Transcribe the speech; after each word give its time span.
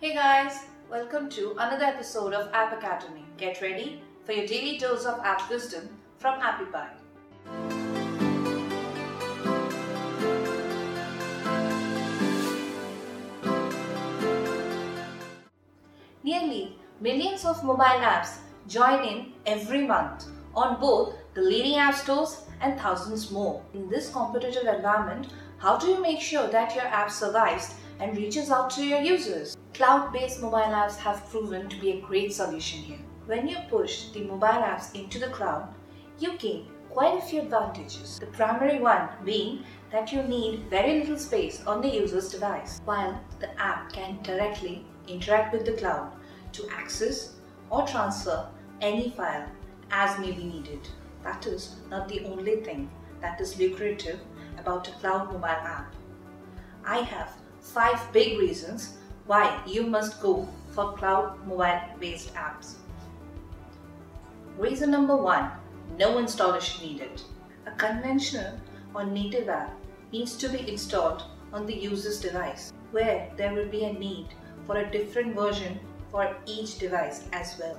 Hey 0.00 0.14
guys, 0.14 0.60
welcome 0.88 1.28
to 1.30 1.54
another 1.58 1.84
episode 1.84 2.32
of 2.32 2.54
App 2.54 2.72
Academy. 2.72 3.24
Get 3.36 3.60
ready 3.60 4.00
for 4.24 4.30
your 4.30 4.46
daily 4.46 4.78
dose 4.78 5.04
of 5.04 5.18
app 5.24 5.50
wisdom 5.50 5.88
from 6.18 6.38
Appy 6.40 6.66
Pie. 6.66 6.94
Nearly 16.22 16.78
millions 17.00 17.44
of 17.44 17.64
mobile 17.64 17.82
apps 17.82 18.36
join 18.68 19.02
in 19.02 19.32
every 19.46 19.84
month 19.84 20.26
on 20.54 20.80
both 20.80 21.16
the 21.34 21.40
leading 21.40 21.76
app 21.80 21.96
stores 21.96 22.42
and 22.60 22.78
thousands 22.78 23.32
more. 23.32 23.60
In 23.74 23.90
this 23.90 24.12
competitive 24.12 24.72
environment, 24.72 25.26
how 25.56 25.76
do 25.76 25.88
you 25.88 26.00
make 26.00 26.20
sure 26.20 26.46
that 26.46 26.76
your 26.76 26.84
app 26.84 27.10
survives 27.10 27.74
and 27.98 28.16
reaches 28.16 28.52
out 28.52 28.70
to 28.70 28.84
your 28.86 29.00
users? 29.00 29.56
Cloud 29.78 30.12
based 30.12 30.42
mobile 30.42 30.74
apps 30.74 30.96
have 30.96 31.30
proven 31.30 31.68
to 31.68 31.76
be 31.76 31.92
a 31.92 32.00
great 32.00 32.32
solution 32.32 32.80
here. 32.80 32.98
When 33.26 33.46
you 33.46 33.58
push 33.70 34.08
the 34.08 34.24
mobile 34.24 34.64
apps 34.70 34.92
into 34.92 35.20
the 35.20 35.28
cloud, 35.28 35.72
you 36.18 36.36
gain 36.36 36.66
quite 36.90 37.16
a 37.16 37.24
few 37.24 37.42
advantages. 37.42 38.18
The 38.18 38.26
primary 38.26 38.80
one 38.80 39.08
being 39.24 39.62
that 39.92 40.10
you 40.10 40.24
need 40.24 40.68
very 40.68 40.98
little 40.98 41.16
space 41.16 41.64
on 41.64 41.80
the 41.80 41.88
user's 41.88 42.28
device, 42.28 42.80
while 42.86 43.20
the 43.38 43.50
app 43.62 43.92
can 43.92 44.20
directly 44.24 44.84
interact 45.06 45.52
with 45.52 45.64
the 45.64 45.74
cloud 45.74 46.10
to 46.54 46.68
access 46.70 47.34
or 47.70 47.86
transfer 47.86 48.48
any 48.80 49.10
file 49.10 49.46
as 49.92 50.18
may 50.18 50.32
be 50.32 50.42
needed. 50.42 50.88
That 51.22 51.46
is 51.46 51.76
not 51.88 52.08
the 52.08 52.24
only 52.24 52.56
thing 52.62 52.90
that 53.20 53.40
is 53.40 53.56
lucrative 53.56 54.18
about 54.58 54.88
a 54.88 54.98
cloud 54.98 55.32
mobile 55.32 55.44
app. 55.46 55.94
I 56.84 56.98
have 56.98 57.30
five 57.60 58.12
big 58.12 58.40
reasons 58.40 58.98
why 59.28 59.62
you 59.66 59.82
must 59.86 60.22
go 60.22 60.48
for 60.70 60.94
cloud 60.94 61.38
mobile 61.46 61.80
based 62.00 62.34
apps. 62.34 62.76
Reason 64.56 64.90
number 64.90 65.16
one 65.16 65.50
no 65.98 66.18
installation 66.18 66.86
needed. 66.86 67.20
A 67.66 67.72
conventional 67.72 68.58
or 68.94 69.04
native 69.04 69.50
app 69.50 69.74
needs 70.12 70.34
to 70.36 70.48
be 70.48 70.66
installed 70.70 71.24
on 71.52 71.66
the 71.66 71.76
user's 71.76 72.20
device, 72.20 72.72
where 72.90 73.30
there 73.36 73.52
will 73.52 73.68
be 73.68 73.84
a 73.84 73.92
need 73.92 74.28
for 74.66 74.78
a 74.78 74.90
different 74.90 75.34
version 75.34 75.78
for 76.10 76.34
each 76.46 76.78
device 76.78 77.24
as 77.32 77.58
well. 77.58 77.78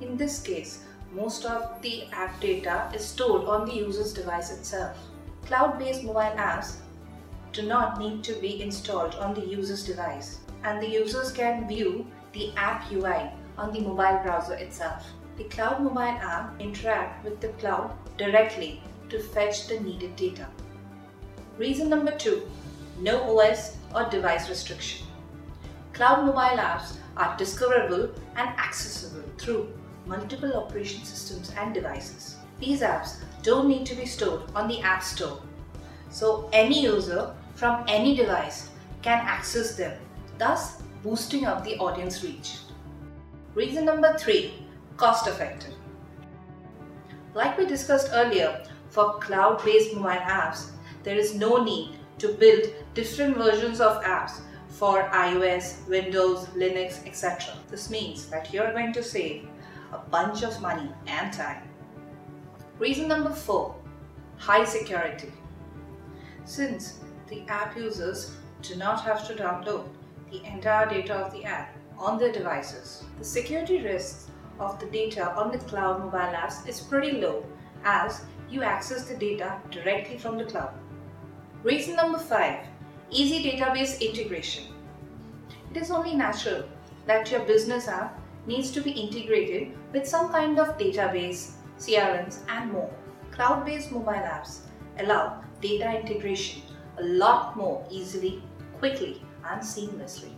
In 0.00 0.16
this 0.16 0.40
case, 0.40 0.82
most 1.12 1.44
of 1.44 1.80
the 1.80 2.06
app 2.10 2.40
data 2.40 2.90
is 2.92 3.06
stored 3.06 3.44
on 3.44 3.66
the 3.66 3.74
user's 3.74 4.12
device 4.12 4.50
itself. 4.50 4.96
Cloud 5.46 5.78
based 5.78 6.02
mobile 6.02 6.36
apps 6.36 6.76
do 7.52 7.62
not 7.62 8.00
need 8.00 8.24
to 8.24 8.32
be 8.40 8.60
installed 8.60 9.14
on 9.14 9.34
the 9.34 9.46
user's 9.46 9.84
device, 9.84 10.40
and 10.64 10.82
the 10.82 10.88
users 10.88 11.32
can 11.32 11.68
view 11.68 12.06
the 12.32 12.52
app 12.56 12.90
UI 12.92 13.30
on 13.56 13.72
the 13.72 13.80
mobile 13.80 14.20
browser 14.22 14.54
itself. 14.54 15.06
The 15.36 15.44
Cloud 15.44 15.82
Mobile 15.82 16.00
app 16.00 16.60
interact 16.60 17.24
with 17.24 17.40
the 17.40 17.48
cloud 17.60 17.92
directly 18.16 18.82
to 19.08 19.20
fetch 19.20 19.68
the 19.68 19.80
needed 19.80 20.16
data. 20.16 20.46
Reason 21.56 21.88
number 21.88 22.12
2. 22.12 22.42
No 23.00 23.38
OS 23.38 23.76
or 23.94 24.08
device 24.10 24.48
restriction. 24.48 25.06
Cloud 25.92 26.26
mobile 26.26 26.58
apps 26.58 26.96
are 27.16 27.36
discoverable 27.36 28.10
and 28.36 28.48
accessible 28.58 29.28
through 29.38 29.72
multiple 30.06 30.52
operation 30.54 31.04
systems 31.04 31.52
and 31.58 31.74
devices. 31.74 32.36
These 32.60 32.80
apps 32.80 33.16
don't 33.42 33.68
need 33.68 33.86
to 33.86 33.94
be 33.94 34.06
stored 34.06 34.42
on 34.54 34.68
the 34.68 34.80
App 34.80 35.02
Store, 35.02 35.40
so 36.10 36.48
any 36.52 36.82
user 36.82 37.34
from 37.54 37.84
any 37.88 38.14
device 38.16 38.70
can 39.02 39.18
access 39.18 39.76
them, 39.76 39.98
thus 40.38 40.82
boosting 41.02 41.44
up 41.44 41.64
the 41.64 41.76
audience 41.78 42.22
reach. 42.22 42.58
Reason 43.54 43.84
number 43.84 44.16
3 44.16 44.52
Cost 44.96 45.28
effective. 45.28 45.74
Like 47.34 47.56
we 47.56 47.66
discussed 47.66 48.10
earlier, 48.12 48.64
for 48.90 49.18
cloud 49.20 49.64
based 49.64 49.94
mobile 49.94 50.10
apps, 50.10 50.70
there 51.04 51.16
is 51.16 51.34
no 51.34 51.62
need 51.62 51.98
to 52.18 52.28
build 52.28 52.72
different 52.94 53.36
versions 53.36 53.80
of 53.80 54.02
apps 54.02 54.40
for 54.68 55.04
iOS, 55.10 55.86
Windows, 55.88 56.46
Linux, 56.56 57.06
etc. 57.06 57.54
This 57.70 57.90
means 57.90 58.26
that 58.26 58.52
you're 58.52 58.72
going 58.72 58.92
to 58.92 59.02
save 59.02 59.46
a 59.92 59.98
bunch 59.98 60.42
of 60.42 60.60
money 60.60 60.90
and 61.06 61.32
time. 61.32 61.62
Reason 62.78 63.06
number 63.06 63.30
four 63.30 63.74
high 64.36 64.64
security. 64.64 65.32
Since 66.44 67.00
the 67.28 67.42
app 67.48 67.76
users 67.76 68.34
do 68.62 68.76
not 68.76 69.02
have 69.02 69.26
to 69.28 69.34
download 69.34 69.88
the 70.30 70.44
entire 70.44 70.88
data 70.88 71.14
of 71.14 71.32
the 71.32 71.44
app 71.44 71.76
on 71.96 72.18
their 72.18 72.32
devices, 72.32 73.04
the 73.18 73.24
security 73.24 73.82
risks 73.82 74.30
of 74.60 74.78
the 74.78 74.86
data 74.86 75.32
on 75.34 75.50
the 75.50 75.58
cloud 75.58 76.00
mobile 76.00 76.18
apps 76.18 76.66
is 76.68 76.80
pretty 76.80 77.12
low 77.12 77.44
as 77.84 78.22
you 78.50 78.62
access 78.62 79.08
the 79.08 79.16
data 79.16 79.60
directly 79.70 80.18
from 80.18 80.38
the 80.38 80.44
cloud. 80.44 80.74
Reason 81.62 81.96
number 81.96 82.18
five 82.18 82.60
easy 83.10 83.42
database 83.42 84.00
integration. 84.00 84.64
It 85.70 85.76
is 85.78 85.90
only 85.90 86.14
natural 86.14 86.64
that 87.06 87.30
your 87.30 87.40
business 87.40 87.88
app 87.88 88.20
needs 88.46 88.70
to 88.72 88.80
be 88.80 88.90
integrated 88.90 89.72
with 89.92 90.06
some 90.06 90.30
kind 90.30 90.58
of 90.58 90.78
database, 90.78 91.52
CRMs, 91.78 92.40
and 92.48 92.72
more. 92.72 92.90
Cloud 93.30 93.64
based 93.64 93.92
mobile 93.92 94.12
apps 94.12 94.60
allow 94.98 95.42
data 95.60 96.00
integration 96.00 96.62
a 96.98 97.02
lot 97.02 97.56
more 97.56 97.86
easily, 97.90 98.42
quickly, 98.78 99.22
seamlessly. 99.56 100.32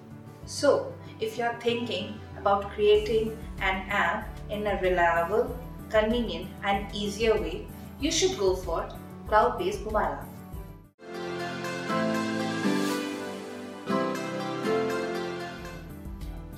So, 0.47 0.93
if 1.21 1.37
you 1.37 1.44
are 1.44 1.59
thinking 1.60 2.19
about 2.38 2.71
creating 2.71 3.37
an 3.60 3.88
app 3.91 4.28
in 4.48 4.66
a 4.66 4.81
reliable, 4.81 5.56
convenient, 5.91 6.48
and 6.65 6.87
easier 6.94 7.34
way, 7.34 7.66
you 8.00 8.10
should 8.10 8.38
go 8.38 8.56
for 8.56 8.88
cloud 9.28 9.59
based 9.59 9.84
mobile 9.84 9.99
app. 9.99 10.26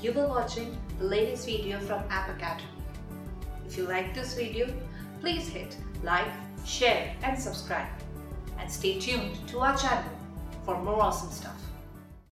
You 0.00 0.12
were 0.12 0.26
watching 0.26 0.76
the 0.98 1.04
latest 1.04 1.46
video 1.46 1.78
from 1.80 2.02
App 2.10 2.28
Academy. 2.28 2.68
If 3.66 3.76
you 3.76 3.84
like 3.84 4.14
this 4.14 4.34
video, 4.34 4.66
please 5.20 5.48
hit 5.48 5.76
like, 6.02 6.26
share 6.64 7.14
and 7.22 7.38
subscribe. 7.38 7.88
And 8.58 8.70
stay 8.70 8.98
tuned 8.98 9.36
to 9.48 9.60
our 9.60 9.76
channel 9.76 10.10
for 10.64 10.80
more 10.82 11.00
awesome 11.00 11.30
stuff. 11.30 11.60